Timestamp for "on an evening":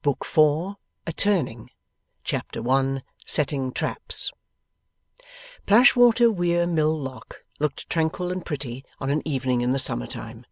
9.00-9.60